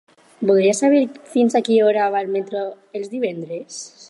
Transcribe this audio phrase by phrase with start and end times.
[0.51, 1.01] Voldria saber
[1.35, 2.67] fins a quina hora va el metro
[3.01, 3.83] els divendres?